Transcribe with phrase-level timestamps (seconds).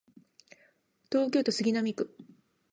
[1.11, 2.11] 東京都杉並区